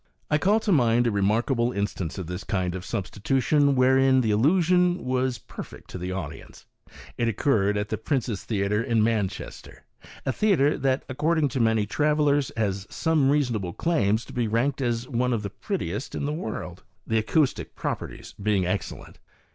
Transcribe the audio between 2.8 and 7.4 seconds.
substitution, wherein the illusion was per fect to the audience. It